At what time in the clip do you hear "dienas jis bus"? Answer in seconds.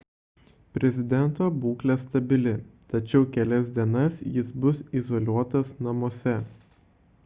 3.77-4.81